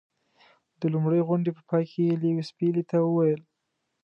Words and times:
د 0.79 0.81
لومړۍ 0.93 1.21
غونډې 1.27 1.51
په 1.57 1.61
پای 1.69 1.83
کې 1.91 2.01
یې 2.07 2.15
لیویس 2.21 2.49
پیلي 2.57 2.83
ته 2.89 2.97
وویل. 3.01 3.41